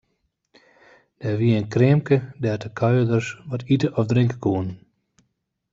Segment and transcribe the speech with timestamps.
[1.21, 4.73] Der wie in kreamke dêr't de kuierders wat ite of drinke koene.